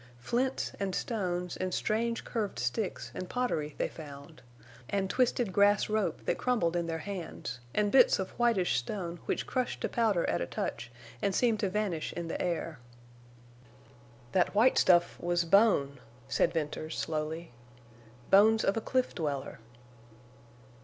[0.17, 4.41] Flints and stones and strange curved sticks and pottery they found;
[4.89, 9.45] and twisted grass rope that crumbled in their hands, and bits of whitish stone which
[9.45, 10.91] crushed to powder at a touch
[11.21, 12.79] and seemed to vanish in the air.
[14.31, 17.51] "That white stuff was bone," said Venters, slowly.
[18.31, 19.59] "Bones of a cliff dweller."